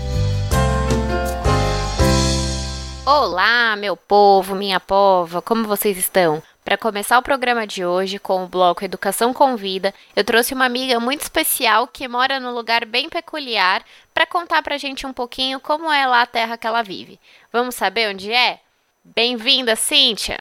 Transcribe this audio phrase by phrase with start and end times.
[3.07, 6.41] Olá, meu povo, minha pova, como vocês estão?
[6.63, 10.99] Para começar o programa de hoje com o bloco Educação Convida, eu trouxe uma amiga
[10.99, 15.91] muito especial que mora num lugar bem peculiar para contar pra gente um pouquinho como
[15.91, 17.19] é lá a terra que ela vive.
[17.53, 18.57] Vamos saber onde é?
[19.03, 20.39] Bem-vinda, Cíntia!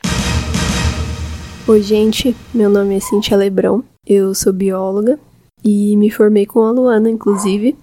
[1.68, 2.34] Oi, gente.
[2.54, 3.84] Meu nome é Cíntia Lebrão.
[4.06, 5.20] Eu sou bióloga
[5.62, 7.76] e me formei com a Luana, inclusive.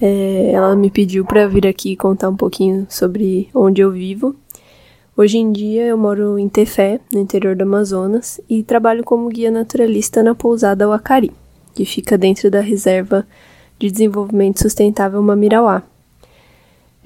[0.00, 4.34] É, ela me pediu para vir aqui contar um pouquinho sobre onde eu vivo.
[5.16, 9.50] Hoje em dia eu moro em Tefé, no interior do Amazonas, e trabalho como guia
[9.50, 11.32] naturalista na pousada Wacari,
[11.74, 13.26] que fica dentro da reserva
[13.78, 15.82] de desenvolvimento sustentável Mamirauá,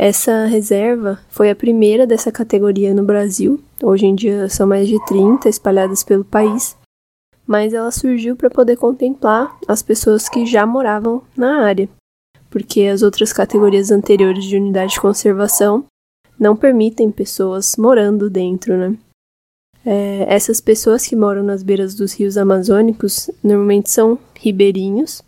[0.04, 3.62] essa reserva foi a primeira dessa categoria no Brasil.
[3.82, 6.76] Hoje em dia são mais de 30 espalhadas pelo país,
[7.46, 11.88] mas ela surgiu para poder contemplar as pessoas que já moravam na área,
[12.52, 15.84] porque as outras categorias anteriores de unidade de conservação
[16.38, 18.96] não permitem pessoas morando dentro, né?
[19.84, 25.24] É, essas pessoas que moram nas beiras dos rios amazônicos normalmente são ribeirinhos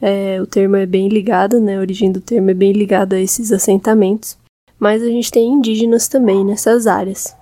[0.00, 1.76] é, o termo é bem ligado, né?
[1.76, 4.36] A origem do termo é bem ligada a esses assentamentos.
[4.78, 7.34] Mas a gente tem indígenas também nessas áreas.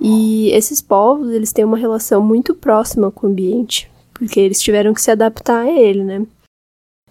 [0.00, 4.94] E esses povos, eles têm uma relação muito próxima com o ambiente, porque eles tiveram
[4.94, 6.26] que se adaptar a ele, né?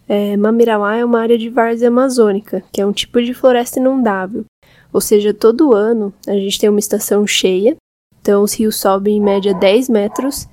[0.08, 4.46] É, Mamirauá é uma área de várzea amazônica, que é um tipo de floresta inundável.
[4.94, 7.76] Ou seja, todo ano a gente tem uma estação cheia,
[8.22, 10.48] então os rios sobem em média 10 metros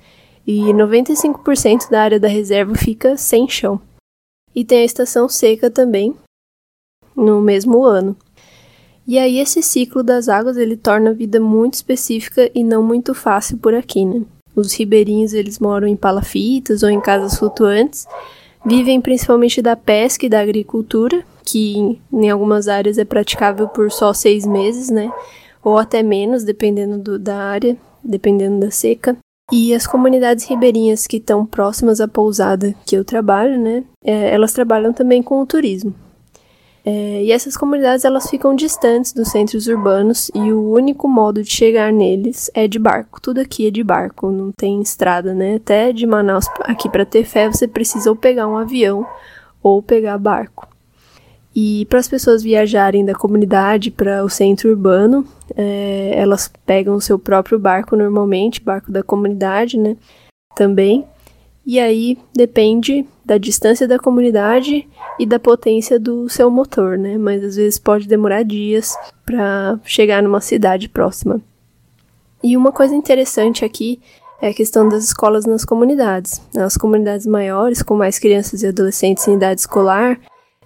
[0.45, 3.79] e 95% da área da reserva fica sem chão.
[4.55, 6.15] E tem a estação seca também,
[7.15, 8.15] no mesmo ano.
[9.05, 13.13] E aí esse ciclo das águas ele torna a vida muito específica e não muito
[13.13, 14.23] fácil por aqui, né?
[14.55, 18.07] Os ribeirinhos eles moram em palafitas ou em casas flutuantes,
[18.65, 24.13] vivem principalmente da pesca e da agricultura, que em algumas áreas é praticável por só
[24.13, 25.11] seis meses, né?
[25.63, 29.17] Ou até menos, dependendo do, da área, dependendo da seca.
[29.51, 34.53] E as comunidades ribeirinhas que estão próximas à pousada que eu trabalho, né, é, elas
[34.53, 35.93] trabalham também com o turismo.
[36.85, 41.49] É, e essas comunidades elas ficam distantes dos centros urbanos e o único modo de
[41.49, 43.21] chegar neles é de barco.
[43.21, 45.55] Tudo aqui é de barco, não tem estrada, né?
[45.55, 49.07] Até de Manaus aqui para ter fé você precisa ou pegar um avião
[49.61, 50.67] ou pegar barco.
[51.55, 55.25] E para as pessoas viajarem da comunidade para o centro urbano,
[55.55, 59.95] é, elas pegam o seu próprio barco normalmente, barco da comunidade, né?
[60.55, 61.05] Também.
[61.65, 64.87] E aí depende da distância da comunidade
[65.17, 67.17] e da potência do seu motor, né?
[67.17, 68.95] Mas às vezes pode demorar dias
[69.25, 71.39] para chegar numa cidade próxima.
[72.43, 74.01] E uma coisa interessante aqui
[74.41, 76.41] é a questão das escolas nas comunidades.
[76.53, 80.19] Nas comunidades maiores, com mais crianças e adolescentes em idade escolar,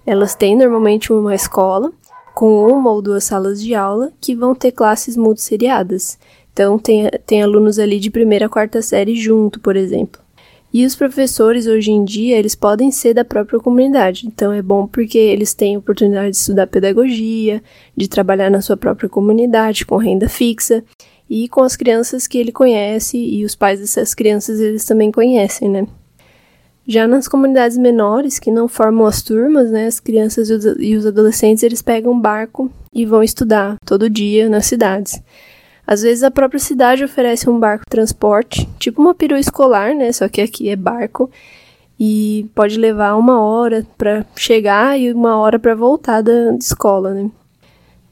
[0.04, 1.92] elas têm normalmente uma escola
[2.34, 6.18] com uma ou duas salas de aula que vão ter classes multisseriadas.
[6.52, 10.20] Então, tem, tem alunos ali de primeira a quarta série junto, por exemplo.
[10.72, 14.26] E os professores, hoje em dia, eles podem ser da própria comunidade.
[14.26, 17.62] Então, é bom porque eles têm oportunidade de estudar pedagogia,
[17.96, 20.84] de trabalhar na sua própria comunidade, com renda fixa,
[21.28, 25.70] e com as crianças que ele conhece, e os pais dessas crianças eles também conhecem,
[25.70, 25.86] né?
[26.86, 30.48] Já nas comunidades menores, que não formam as turmas, né, as crianças
[30.78, 35.22] e os adolescentes, eles pegam um barco e vão estudar todo dia nas cidades.
[35.88, 40.28] Às vezes a própria cidade oferece um barco transporte, tipo uma perua escolar, né, só
[40.28, 41.30] que aqui é barco,
[41.98, 47.30] e pode levar uma hora para chegar e uma hora para voltar da escola, né.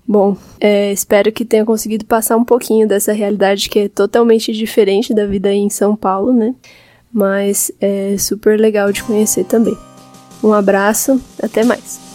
[0.08, 5.12] Bom, é, espero que tenha conseguido passar um pouquinho dessa realidade que é totalmente diferente
[5.12, 6.54] da vida aí em São Paulo, né?
[7.16, 9.74] mas é super legal de conhecer também.
[10.44, 12.05] Um abraço, até mais.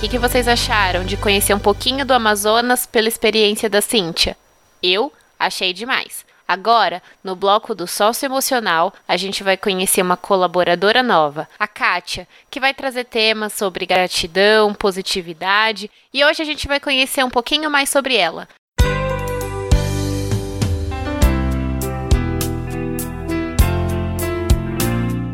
[0.00, 4.34] Que, que, vocês acharam de conhecer um pouquinho do Amazonas pela experiência da Cíntia?
[4.82, 6.24] Eu achei demais.
[6.48, 12.26] Agora, no bloco do sócio emocional, a gente vai conhecer uma colaboradora nova, a Kátia,
[12.50, 17.70] que vai trazer temas sobre gratidão, positividade, e hoje a gente vai conhecer um pouquinho
[17.70, 18.48] mais sobre ela.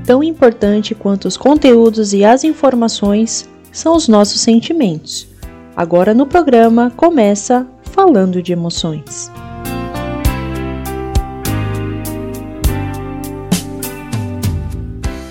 [0.05, 5.29] Tão importante quanto os conteúdos e as informações são os nossos sentimentos.
[5.77, 9.31] Agora no programa começa Falando de Emoções.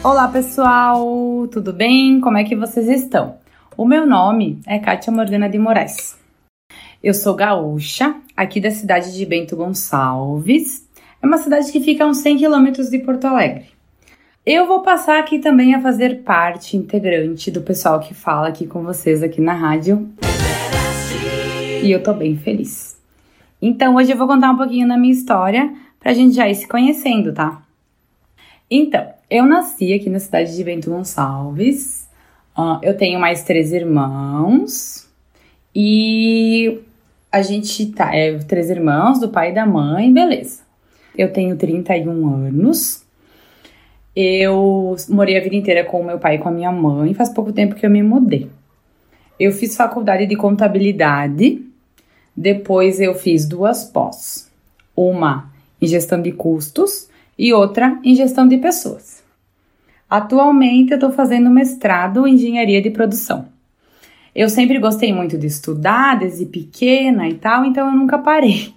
[0.04, 2.22] Olá pessoal, tudo bem?
[2.22, 3.38] Como é que vocês estão?
[3.76, 6.16] O meu nome é Kátia Morgana de Moraes.
[7.02, 10.88] Eu sou gaúcha, aqui da cidade de Bento Gonçalves.
[11.20, 13.75] É uma cidade que fica a uns 100 quilômetros de Porto Alegre.
[14.46, 18.84] Eu vou passar aqui também a fazer parte integrante do pessoal que fala aqui com
[18.84, 20.08] vocês aqui na rádio.
[21.82, 22.96] E eu tô bem feliz.
[23.60, 26.68] Então, hoje eu vou contar um pouquinho da minha história pra gente já ir se
[26.68, 27.64] conhecendo, tá?
[28.70, 32.08] Então, eu nasci aqui na cidade de Bento Gonçalves.
[32.84, 35.10] Eu tenho mais três irmãos.
[35.74, 36.82] E
[37.32, 38.16] a gente tá.
[38.16, 40.62] É, três irmãos, do pai e da mãe, beleza.
[41.18, 43.05] Eu tenho 31 anos.
[44.16, 47.14] Eu morei a vida inteira com meu pai e com a minha mãe.
[47.14, 48.50] Faz pouco tempo que eu me mudei.
[49.40, 51.62] Eu fiz faculdade de contabilidade.
[52.36, 54.50] Depois eu fiz duas pós.
[54.96, 55.52] Uma
[55.82, 59.24] em gestão de custos e outra em gestão de pessoas.
[60.10, 63.48] Atualmente eu estou fazendo mestrado em engenharia de produção.
[64.34, 68.74] Eu sempre gostei muito de estudar, desde pequena e tal, então eu nunca parei.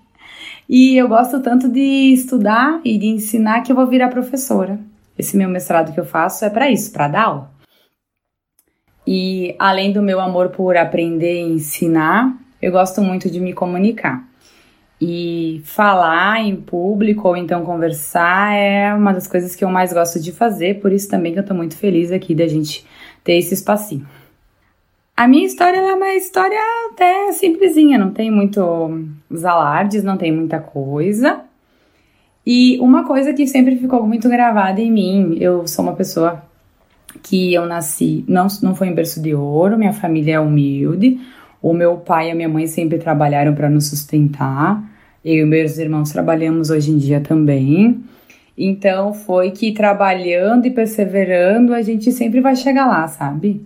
[0.69, 4.79] E eu gosto tanto de estudar e de ensinar que eu vou virar professora.
[5.19, 7.51] Esse meu mestrado que eu faço é para isso, para dar aula.
[9.07, 14.23] E além do meu amor por aprender e ensinar, eu gosto muito de me comunicar.
[15.01, 20.21] E falar em público ou então conversar é uma das coisas que eu mais gosto
[20.21, 22.85] de fazer, por isso também que eu tô muito feliz aqui da gente
[23.25, 24.07] ter esse espacinho.
[25.17, 26.59] A minha história é uma história
[26.91, 31.48] até simplesinha, não tem muitos alardes, não tem muita coisa.
[32.51, 36.43] E uma coisa que sempre ficou muito gravada em mim, eu sou uma pessoa
[37.23, 41.21] que eu nasci, não, não foi em berço de ouro, minha família é humilde,
[41.61, 44.83] o meu pai e a minha mãe sempre trabalharam para nos sustentar,
[45.23, 48.03] eu e meus irmãos trabalhamos hoje em dia também.
[48.57, 53.61] Então foi que trabalhando e perseverando a gente sempre vai chegar lá, sabe?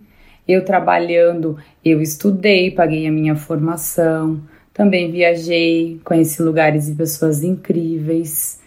[0.49, 4.41] Eu trabalhando, eu estudei, paguei a minha formação,
[4.75, 8.61] também viajei, conheci lugares e pessoas incríveis.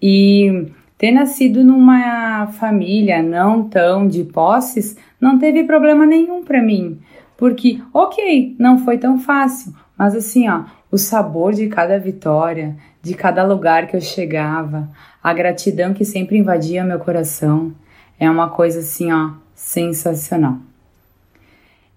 [0.00, 6.98] E ter nascido numa família não tão de posses não teve problema nenhum para mim,
[7.36, 13.14] porque, ok, não foi tão fácil, mas assim, ó, o sabor de cada vitória, de
[13.14, 14.88] cada lugar que eu chegava,
[15.22, 17.72] a gratidão que sempre invadia meu coração,
[18.18, 20.58] é uma coisa assim, ó, sensacional.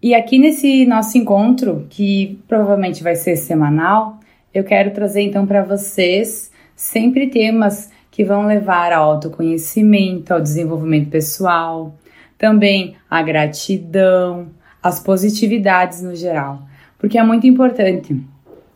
[0.02, 4.20] E aqui nesse nosso encontro, que provavelmente vai ser semanal,
[4.54, 6.49] eu quero trazer então para vocês
[6.80, 11.94] sempre temas que vão levar ao autoconhecimento, ao desenvolvimento pessoal,
[12.38, 14.48] também à gratidão,
[14.82, 16.62] às positividades no geral,
[16.98, 18.18] porque é muito importante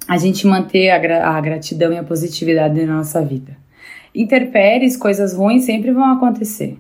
[0.06, 3.56] a gente manter a, gra a gratidão e a positividade na nossa vida.
[4.14, 6.78] Interpéries, coisas ruins sempre vão acontecer,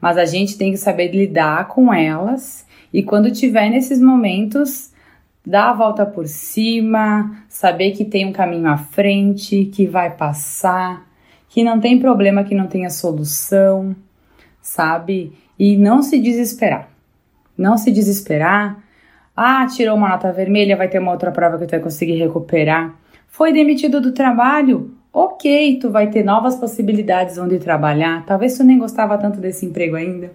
[0.00, 4.91] mas a gente tem que saber lidar com elas e quando tiver nesses momentos,
[5.44, 11.12] dar a volta por cima, saber que tem um caminho à frente, que vai passar
[11.52, 13.94] que não tem problema que não tenha solução,
[14.62, 15.34] sabe?
[15.58, 16.88] E não se desesperar.
[17.56, 18.82] Não se desesperar.
[19.36, 22.94] Ah, tirou uma nota vermelha, vai ter uma outra prova que tu vai conseguir recuperar.
[23.28, 24.94] Foi demitido do trabalho?
[25.12, 28.24] Ok, tu vai ter novas possibilidades onde trabalhar.
[28.24, 30.32] Talvez tu nem gostava tanto desse emprego ainda.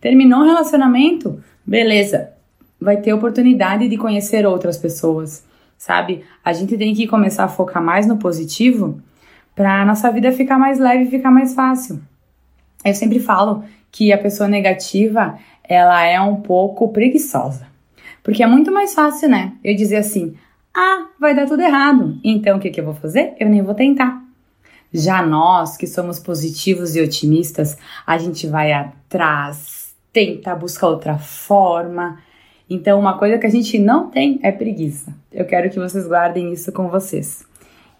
[0.00, 1.42] Terminou o relacionamento?
[1.66, 2.35] Beleza.
[2.80, 5.44] Vai ter oportunidade de conhecer outras pessoas,
[5.78, 6.24] sabe?
[6.44, 9.00] A gente tem que começar a focar mais no positivo
[9.54, 12.00] para nossa vida ficar mais leve e ficar mais fácil.
[12.84, 17.66] Eu sempre falo que a pessoa negativa, ela é um pouco preguiçosa.
[18.22, 19.54] Porque é muito mais fácil, né?
[19.64, 20.36] Eu dizer assim:
[20.74, 22.18] "Ah, vai dar tudo errado.
[22.22, 23.34] Então o que que eu vou fazer?
[23.40, 24.22] Eu nem vou tentar".
[24.92, 32.18] Já nós, que somos positivos e otimistas, a gente vai atrás, tenta buscar outra forma.
[32.68, 35.14] Então, uma coisa que a gente não tem é preguiça.
[35.32, 37.46] Eu quero que vocês guardem isso com vocês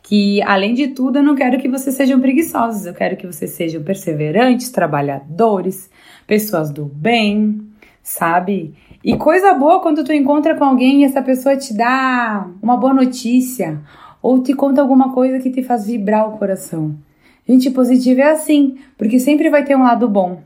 [0.06, 3.50] que, além de tudo, eu não quero que vocês sejam preguiçosos, eu quero que vocês
[3.50, 5.90] sejam perseverantes, trabalhadores,
[6.28, 7.60] pessoas do bem,
[8.04, 8.72] sabe?
[9.02, 12.94] E coisa boa quando tu encontra com alguém e essa pessoa te dá uma boa
[12.94, 13.80] notícia
[14.22, 16.94] ou te conta alguma coisa que te faz vibrar o coração.
[17.44, 20.40] Gente positiva é assim, porque sempre vai ter um lado bom.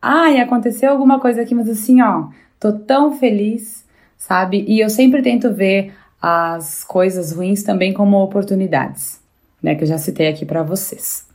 [0.00, 3.84] Ai, aconteceu alguma coisa aqui, mas assim, ó, tô tão feliz,
[4.16, 4.64] sabe?
[4.66, 9.20] E eu sempre tento ver as coisas ruins também como oportunidades,
[9.62, 11.26] né, que eu já citei aqui para vocês.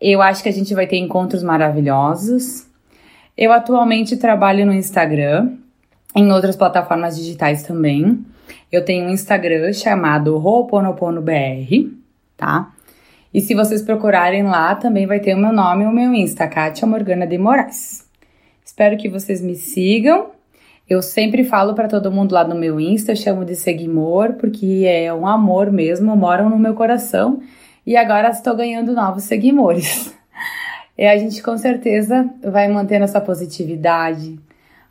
[0.00, 2.66] Eu acho que a gente vai ter encontros maravilhosos.
[3.36, 5.56] Eu atualmente trabalho no Instagram,
[6.14, 8.24] em outras plataformas digitais também.
[8.70, 11.90] Eu tenho um Instagram chamado Ho'oponopono.br,
[12.36, 12.72] tá?
[13.32, 16.48] E se vocês procurarem lá, também vai ter o meu nome e o meu Insta,
[16.48, 18.06] Kátia Morgana de Moraes.
[18.64, 20.32] Espero que vocês me sigam
[20.92, 24.84] eu sempre falo para todo mundo lá no meu Insta, eu chamo de seguimor, porque
[24.86, 27.40] é um amor mesmo, moram no meu coração.
[27.86, 30.14] E agora estou ganhando novos seguimores.
[30.96, 34.38] E a gente com certeza vai manter nossa positividade,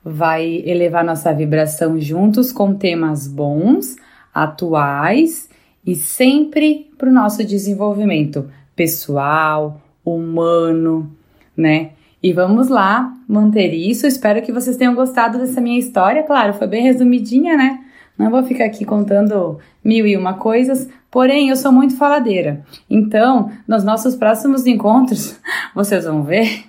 [0.04, 3.96] vai elevar nossa vibração juntos com temas bons,
[4.34, 5.48] atuais
[5.86, 11.16] e sempre para o nosso desenvolvimento pessoal, humano,
[11.56, 11.92] né?
[12.22, 14.06] E vamos lá manter isso.
[14.06, 16.24] Espero que vocês tenham gostado dessa minha história.
[16.24, 17.80] Claro, foi bem resumidinha, né?
[18.18, 22.64] Não vou ficar aqui contando mil e uma coisas, porém eu sou muito faladeira.
[22.88, 25.40] Então, nos nossos próximos encontros,
[25.74, 26.66] vocês vão ver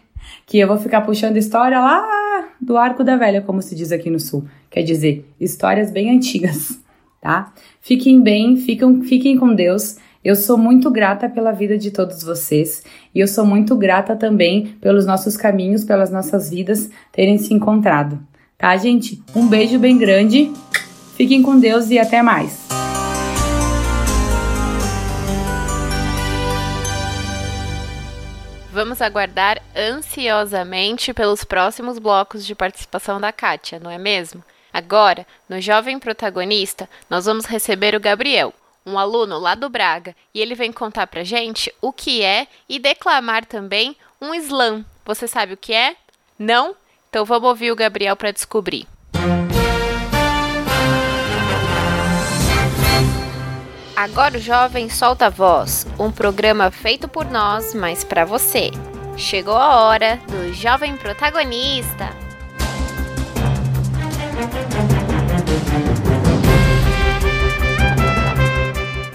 [0.47, 4.09] que eu vou ficar puxando história lá do Arco da Velha, como se diz aqui
[4.09, 4.45] no Sul.
[4.71, 6.81] Quer dizer, histórias bem antigas,
[7.21, 7.53] tá?
[7.81, 9.99] Fiquem bem, fiquem, fiquem com Deus.
[10.25, 14.67] Eu sou muito grata pela vida de todos vocês e eu sou muito grata também
[14.81, 18.21] pelos nossos caminhos, pelas nossas vidas terem se encontrado.
[18.57, 19.21] Tá, gente?
[19.35, 20.52] Um beijo bem grande.
[21.17, 22.69] Fiquem com Deus e até mais.
[28.73, 34.43] Vamos aguardar ansiosamente pelos próximos blocos de participação da Kátia, não é mesmo?
[34.73, 40.41] Agora, no Jovem Protagonista, nós vamos receber o Gabriel, um aluno lá do Braga, e
[40.41, 44.85] ele vem contar pra gente o que é e declamar também um slam.
[45.05, 45.97] Você sabe o que é?
[46.39, 46.75] Não?
[47.09, 48.87] Então vamos ouvir o Gabriel para descobrir.
[53.95, 58.71] Agora o jovem solta a voz, um programa feito por nós, mas para você.
[59.17, 62.09] Chegou a hora do jovem protagonista.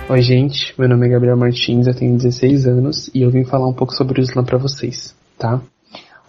[0.10, 0.74] Oi, gente.
[0.80, 3.94] Meu nome é Gabriel Martins, eu tenho 16 anos e eu vim falar um pouco
[3.94, 5.60] sobre o slam para vocês, tá?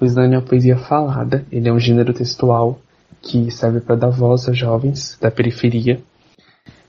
[0.01, 2.81] O slam é uma poesia falada, ele é um gênero textual
[3.23, 6.01] que serve para dar voz a jovens da periferia.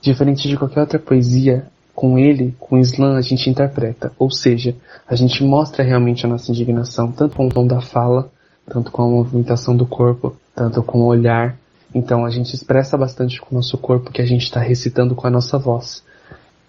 [0.02, 4.74] Diferente de qualquer outra poesia, com ele, com o slam, a gente interpreta, ou seja,
[5.06, 8.32] a gente mostra realmente a nossa indignação, tanto com o tom da fala,
[8.68, 11.56] tanto com a movimentação do corpo, tanto com o olhar.
[11.94, 15.28] Então a gente expressa bastante com o nosso corpo que a gente está recitando com
[15.28, 16.02] a nossa voz.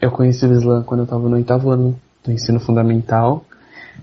[0.01, 3.45] Eu conheci o Islam quando eu estava no oitavo ano do ensino fundamental.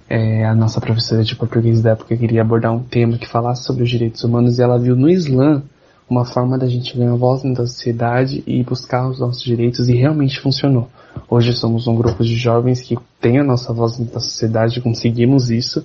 [0.09, 3.83] É, a nossa professora de português da época queria abordar um tema que falasse sobre
[3.83, 5.61] os direitos humanos e ela viu no Islã
[6.09, 10.41] uma forma da gente ganhar voz da sociedade e buscar os nossos direitos e realmente
[10.41, 10.89] funcionou.
[11.29, 15.85] Hoje somos um grupo de jovens que tem a nossa voz da sociedade, conseguimos isso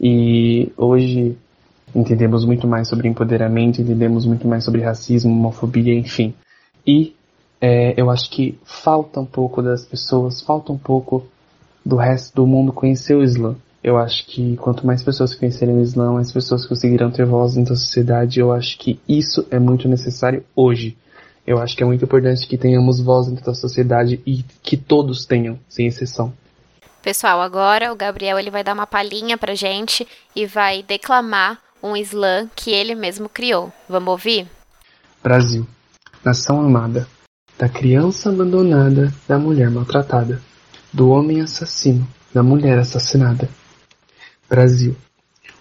[0.00, 1.36] e hoje
[1.94, 6.32] entendemos muito mais sobre empoderamento, entendemos muito mais sobre racismo, homofobia, enfim.
[6.86, 7.14] E
[7.60, 11.26] é, eu acho que falta um pouco das pessoas, falta um pouco
[11.84, 13.56] do resto do mundo conhecer o Islã.
[13.82, 17.74] Eu acho que quanto mais pessoas conhecerem o Islã, mais pessoas conseguirão ter voz dentro
[17.74, 18.40] da sociedade.
[18.40, 20.96] Eu acho que isso é muito necessário hoje.
[21.46, 25.24] Eu acho que é muito importante que tenhamos voz dentro da sociedade e que todos
[25.24, 26.32] tenham, sem exceção.
[27.02, 31.96] Pessoal, agora o Gabriel ele vai dar uma palhinha pra gente e vai declamar um
[31.96, 33.72] slam que ele mesmo criou.
[33.88, 34.46] Vamos ouvir?
[35.22, 35.66] Brasil.
[36.22, 37.08] nação amada,
[37.60, 40.40] da criança abandonada, da mulher maltratada,
[40.90, 43.50] do homem assassino, da mulher assassinada.
[44.48, 44.96] Brasil,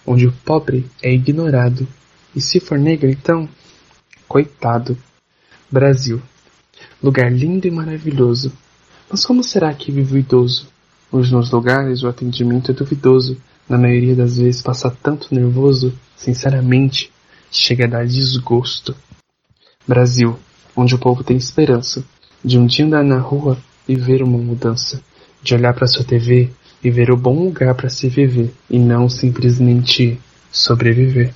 [0.07, 1.85] onde o pobre é ignorado,
[2.33, 3.49] e se for negro então,
[4.29, 4.97] coitado.
[5.69, 6.21] Brasil,
[7.03, 8.53] lugar lindo e maravilhoso,
[9.09, 10.69] mas como será que vive o idoso?
[11.11, 13.35] Hoje nos lugares o atendimento é duvidoso,
[13.67, 17.11] na maioria das vezes passa tanto nervoso, sinceramente,
[17.51, 18.95] chega a dar desgosto.
[19.85, 20.39] Brasil,
[20.75, 22.03] onde o povo tem esperança
[22.43, 23.57] de um dia andar na rua
[23.87, 25.01] e ver uma mudança,
[25.41, 26.49] de olhar para sua TV
[26.83, 30.19] e ver o bom lugar para se viver e não simplesmente
[30.51, 31.33] sobreviver.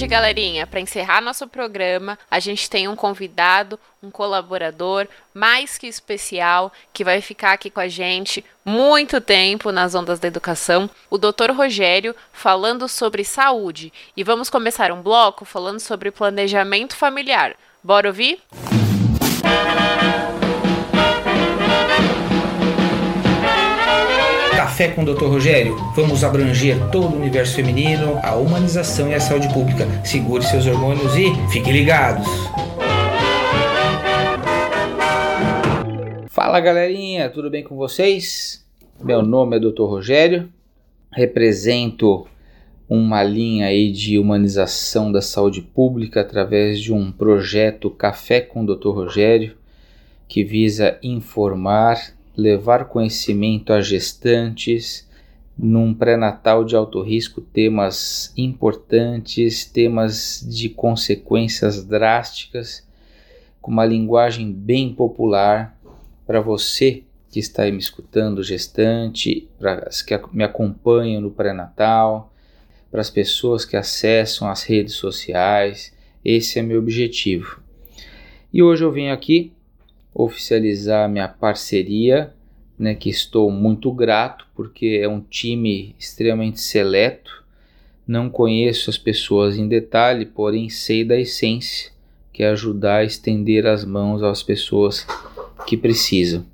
[0.00, 5.86] Hoje, galerinha, para encerrar nosso programa, a gente tem um convidado, um colaborador mais que
[5.86, 11.18] especial, que vai ficar aqui com a gente muito tempo nas ondas da educação, o
[11.18, 11.50] Dr.
[11.54, 13.92] Rogério, falando sobre saúde.
[14.16, 17.54] E vamos começar um bloco falando sobre planejamento familiar.
[17.84, 18.40] Bora ouvir?
[24.80, 25.26] Café com o Dr.
[25.26, 25.76] Rogério.
[25.94, 29.86] Vamos abranger todo o universo feminino, a humanização e a saúde pública.
[30.06, 32.26] Segure seus hormônios e fiquem ligados.
[36.28, 38.66] Fala galerinha, tudo bem com vocês?
[38.98, 39.82] Meu nome é Dr.
[39.82, 40.48] Rogério,
[41.12, 42.26] represento
[42.88, 48.74] uma linha aí de humanização da saúde pública através de um projeto Café com o
[48.74, 48.88] Dr.
[48.88, 49.58] Rogério,
[50.26, 55.08] que visa informar, levar conhecimento a gestantes,
[55.58, 62.88] num pré-natal de alto risco, temas importantes, temas de consequências drásticas,
[63.60, 65.78] com uma linguagem bem popular
[66.26, 72.32] para você que está aí me escutando, gestante, para as que me acompanham no pré-natal,
[72.90, 75.92] para as pessoas que acessam as redes sociais.
[76.24, 77.62] Esse é meu objetivo.
[78.52, 79.52] E hoje eu venho aqui
[80.14, 82.34] oficializar minha parceria,
[82.80, 87.44] né, que estou muito grato porque é um time extremamente seleto.
[88.06, 91.92] Não conheço as pessoas em detalhe, porém sei da essência,
[92.32, 95.06] que é ajudar a estender as mãos às pessoas
[95.66, 96.44] que precisam.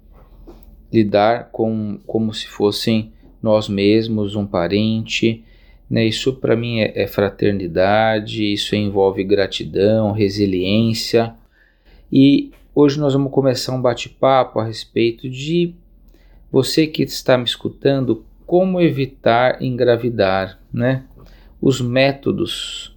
[0.92, 5.44] Lidar com como se fossem nós mesmos, um parente,
[5.88, 6.04] né?
[6.04, 11.34] Isso para mim é, é fraternidade, isso envolve gratidão, resiliência
[12.12, 15.74] e Hoje nós vamos começar um bate-papo a respeito de
[16.50, 21.04] você que está me escutando, como evitar engravidar, né?
[21.60, 22.96] Os métodos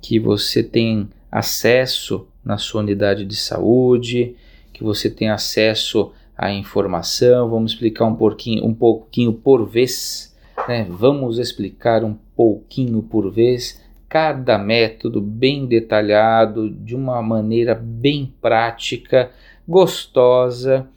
[0.00, 4.36] que você tem acesso na sua unidade de saúde,
[4.72, 7.50] que você tem acesso à informação.
[7.50, 10.36] Vamos explicar um pouquinho, um pouquinho por vez,
[10.68, 10.86] né?
[10.88, 19.30] Vamos explicar um pouquinho por vez cada método bem detalhado, de uma maneira bem prática,
[19.66, 20.88] gostosa.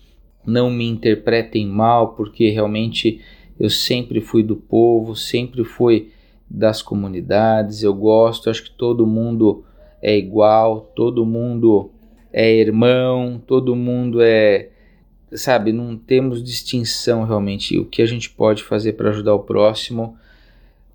[0.45, 3.21] Não me interpretem mal, porque realmente
[3.59, 6.11] eu sempre fui do povo, sempre fui
[6.49, 7.83] das comunidades.
[7.83, 9.63] Eu gosto, acho que todo mundo
[10.01, 11.91] é igual, todo mundo
[12.31, 14.69] é irmão, todo mundo é.
[15.31, 17.77] Sabe, não temos distinção realmente.
[17.77, 20.17] O que a gente pode fazer para ajudar o próximo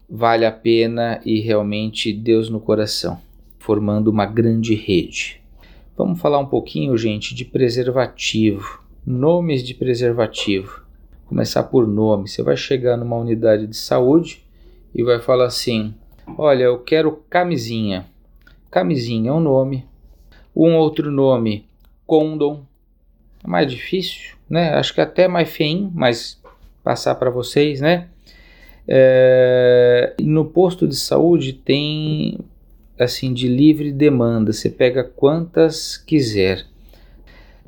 [0.09, 3.20] vale a pena e realmente Deus no coração,
[3.59, 5.40] formando uma grande rede.
[5.96, 10.82] Vamos falar um pouquinho, gente, de preservativo, nomes de preservativo.
[11.26, 12.28] Começar por nome.
[12.28, 14.44] Você vai chegar numa unidade de saúde
[14.94, 15.94] e vai falar assim:
[16.38, 18.06] Olha, eu quero camisinha.
[18.70, 19.84] Camisinha é um nome.
[20.54, 21.68] Um outro nome,
[22.06, 22.64] condom.
[23.42, 24.74] É mais difícil, né?
[24.74, 26.40] Acho que até mais feio, mas
[26.82, 28.08] passar para vocês, né?
[28.86, 32.38] É, no posto de saúde tem
[32.98, 36.66] assim de livre demanda, você pega quantas quiser.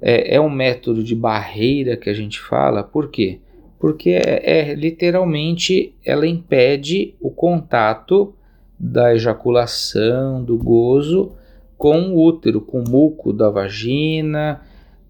[0.09, 3.41] É, é um método de barreira que a gente fala, por quê?
[3.77, 8.33] Porque é, é literalmente ela impede o contato
[8.79, 11.33] da ejaculação, do gozo
[11.77, 14.61] com o útero, com o muco da vagina,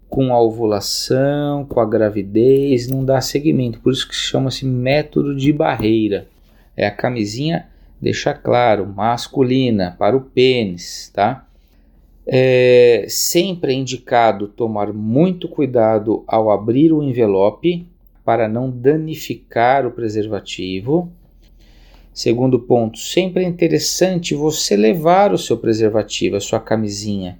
[0.09, 3.79] com a ovulação, com a gravidez, não dá seguimento.
[3.79, 6.27] Por isso que chama-se método de barreira.
[6.75, 7.67] É a camisinha,
[8.01, 11.46] deixa claro, masculina, para o pênis, tá?
[12.27, 17.87] É sempre é indicado tomar muito cuidado ao abrir o envelope
[18.25, 21.09] para não danificar o preservativo.
[22.13, 27.39] Segundo ponto, sempre é interessante você levar o seu preservativo, a sua camisinha,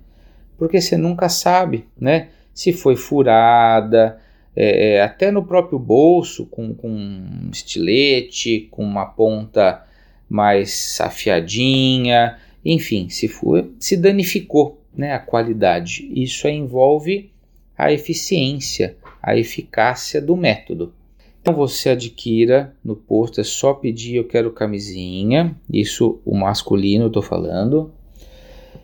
[0.58, 2.30] porque você nunca sabe, né?
[2.58, 4.18] se foi furada,
[4.56, 9.86] é, é, até no próprio bolso, com, com um estilete, com uma ponta
[10.28, 12.40] mais afiadinha,
[12.74, 16.12] enfim, se for, se danificou né, a qualidade.
[16.14, 17.32] Isso envolve
[17.78, 20.94] a eficiência, a eficácia do método.
[21.42, 27.22] Então você adquira no posto, é só pedir eu quero camisinha, isso o masculino estou
[27.22, 27.90] falando.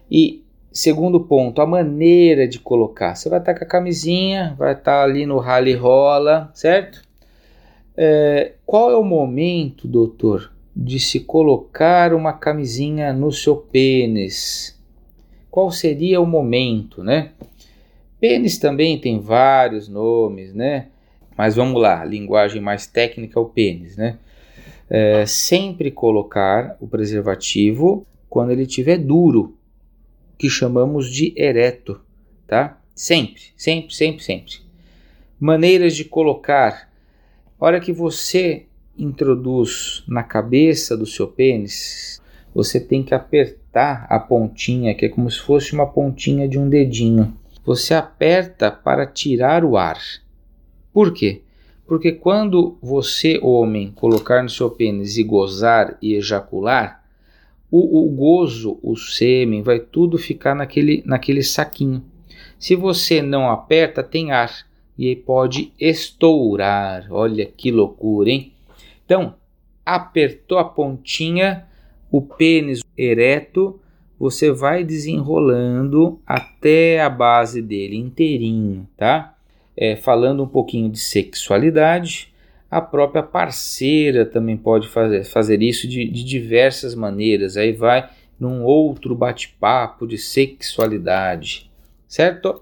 [0.09, 0.41] E
[0.71, 3.15] segundo ponto, a maneira de colocar.
[3.15, 7.01] Você vai estar com a camisinha, vai estar ali no rally rola, certo?
[7.97, 14.79] É, qual é o momento, doutor, de se colocar uma camisinha no seu pênis?
[15.51, 17.31] Qual seria o momento, né?
[18.19, 20.87] Pênis também tem vários nomes, né?
[21.37, 24.17] Mas vamos lá, linguagem mais técnica, o pênis, né?
[24.89, 29.57] É, sempre colocar o preservativo quando ele estiver duro,
[30.37, 32.01] que chamamos de ereto,
[32.47, 32.79] tá?
[32.95, 34.53] Sempre, sempre, sempre, sempre.
[35.39, 36.89] Maneiras de colocar.
[37.59, 38.65] Hora que você
[38.97, 42.21] introduz na cabeça do seu pênis,
[42.53, 46.69] você tem que apertar a pontinha, que é como se fosse uma pontinha de um
[46.69, 47.35] dedinho.
[47.65, 49.99] Você aperta para tirar o ar.
[50.91, 51.41] Por quê?
[51.87, 57.03] Porque quando você, homem, colocar no seu pênis e gozar e ejacular,
[57.69, 62.03] o, o gozo, o sêmen, vai tudo ficar naquele, naquele saquinho.
[62.59, 64.65] Se você não aperta, tem ar
[64.97, 67.07] e aí pode estourar.
[67.09, 68.52] Olha que loucura, hein?
[69.05, 69.35] Então,
[69.85, 71.65] apertou a pontinha,
[72.11, 73.79] o pênis ereto,
[74.19, 79.33] você vai desenrolando até a base dele inteirinho, tá?
[79.75, 82.31] é, falando um pouquinho de sexualidade.
[82.69, 87.57] A própria parceira também pode fazer, fazer isso de, de diversas maneiras.
[87.57, 91.69] Aí vai num outro bate-papo de sexualidade,
[92.07, 92.61] certo?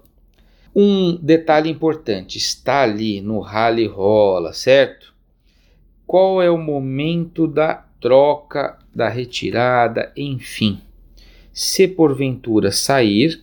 [0.74, 5.11] Um detalhe importante está ali no rally rola, certo?
[6.12, 10.78] Qual é o momento da troca, da retirada, enfim.
[11.54, 13.42] Se porventura sair,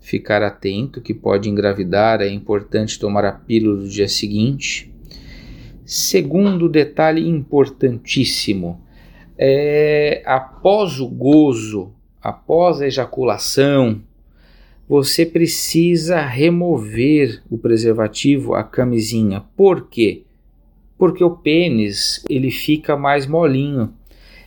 [0.00, 4.90] ficar atento que pode engravidar, é importante tomar a pílula do dia seguinte.
[5.84, 8.80] Segundo detalhe importantíssimo,
[9.36, 11.92] é, após o gozo,
[12.22, 14.00] após a ejaculação,
[14.88, 19.44] você precisa remover o preservativo, a camisinha.
[19.54, 20.24] Por quê?
[20.98, 23.94] Porque o pênis ele fica mais molinho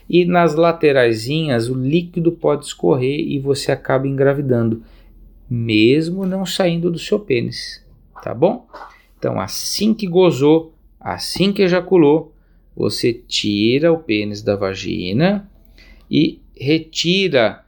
[0.08, 4.82] e nas lateraisinhas o líquido pode escorrer e você acaba engravidando
[5.48, 7.84] mesmo não saindo do seu pênis,
[8.22, 8.66] tá bom?
[9.18, 12.34] Então, assim que gozou, assim que ejaculou,
[12.74, 15.48] você tira o pênis da vagina
[16.10, 17.64] e retira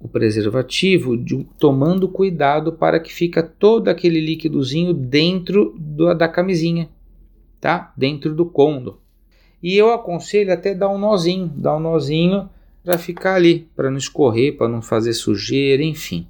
[0.00, 6.88] o preservativo, de, tomando cuidado para que fica todo aquele líquidozinho dentro do, da camisinha,
[7.66, 7.92] tá?
[7.96, 9.00] Dentro do condo.
[9.62, 12.48] E eu aconselho até dar um nozinho, dar um nozinho
[12.84, 16.26] para ficar ali, para não escorrer, para não fazer sujeira, enfim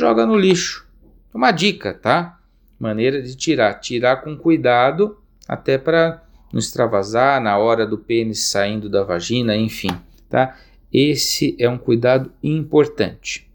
[0.00, 0.86] joga no lixo.
[1.32, 2.38] Uma dica, tá?
[2.78, 3.74] Maneira de tirar.
[3.74, 9.90] Tirar com cuidado, até para não extravasar na hora do pênis saindo da vagina, enfim,
[10.28, 10.56] tá?
[10.92, 13.48] Esse é um cuidado importante.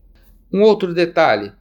[0.53, 1.51] Um outro detalhe.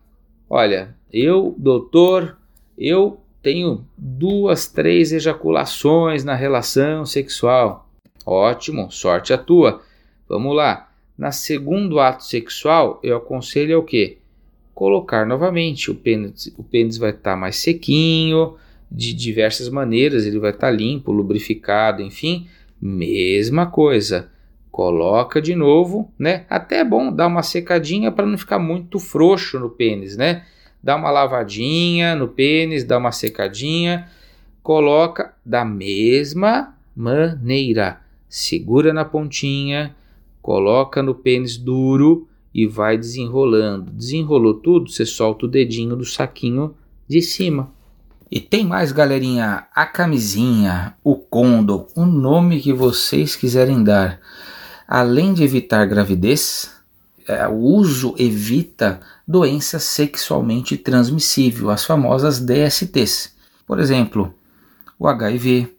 [0.49, 2.37] Olha, eu, doutor,
[2.79, 7.89] eu tenho duas, três ejaculações na relação sexual.
[8.27, 9.83] Ótimo, sorte a tua.
[10.29, 10.91] Vamos lá.
[11.17, 14.19] Na segundo ato sexual, eu aconselho o quê?
[14.75, 15.91] colocar novamente.
[15.91, 18.57] O pênis, o pênis vai estar tá mais sequinho,
[18.91, 22.49] de diversas maneiras, ele vai estar tá limpo, lubrificado, enfim,
[22.81, 24.29] mesma coisa.
[24.71, 26.45] Coloca de novo, né?
[26.51, 30.45] Até é bom dar uma secadinha para não ficar muito frouxo no pênis, né?
[30.85, 34.07] Dá uma lavadinha no pênis, dá uma secadinha,
[34.63, 38.03] coloca da mesma maneira.
[38.29, 39.97] Segura na pontinha,
[40.43, 43.93] coloca no pênis duro e vai desenrolando.
[43.93, 46.75] Desenrolou tudo, você solta o dedinho do saquinho
[47.09, 47.73] de cima.
[48.31, 54.21] E tem mais, galerinha, a camisinha, o condom, o nome que vocês quiserem dar.
[54.87, 56.71] Além de evitar gravidez,
[57.27, 63.35] é, o uso evita doenças sexualmente transmissíveis, as famosas DSTs.
[63.67, 64.35] Por exemplo,
[64.99, 65.75] o HIV,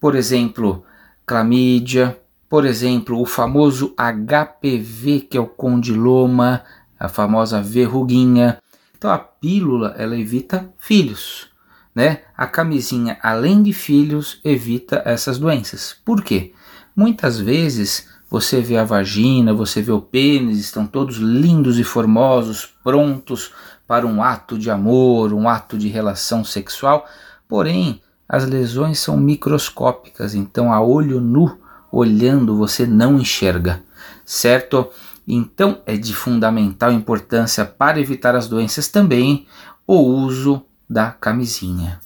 [0.00, 0.84] por exemplo,
[1.26, 6.62] clamídia, por exemplo, o famoso HPV, que é o condiloma,
[6.98, 8.58] a famosa verruguinha.
[8.96, 11.48] Então a pílula ela evita filhos,
[11.94, 12.20] né?
[12.36, 15.96] A camisinha, além de filhos, evita essas doenças.
[16.04, 16.52] Por quê?
[16.94, 22.68] Muitas vezes você vê a vagina, você vê o pênis, estão todos lindos e formosos,
[22.82, 23.52] prontos
[23.86, 27.06] para um ato de amor, um ato de relação sexual,
[27.48, 31.58] Porém, as lesões são microscópicas, então a olho nu,
[31.92, 33.82] olhando, você não enxerga,
[34.24, 34.90] certo?
[35.28, 39.46] Então é de fundamental importância para evitar as doenças também
[39.86, 42.00] o uso da camisinha.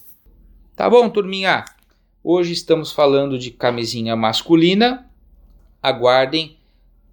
[0.76, 1.64] Tá bom, turminha?
[2.22, 5.08] Hoje estamos falando de camisinha masculina.
[5.88, 6.59] Aguardem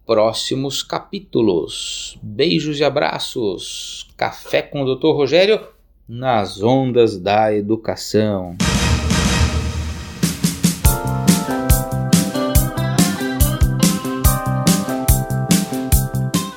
[0.05, 2.19] próximos capítulos.
[2.21, 4.05] Beijos e abraços.
[4.17, 5.15] Café com o Dr.
[5.15, 5.61] Rogério
[6.05, 8.57] nas ondas da educação.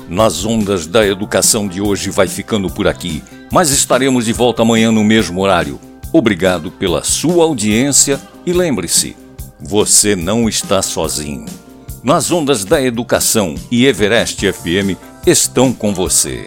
[0.09, 4.91] Nas ondas da educação de hoje vai ficando por aqui, mas estaremos de volta amanhã
[4.91, 5.79] no mesmo horário.
[6.13, 9.17] Obrigado pela sua audiência e lembre-se,
[9.61, 11.68] você não está sozinho.
[12.03, 16.47] Nas ondas da educação e Everest FM estão com você.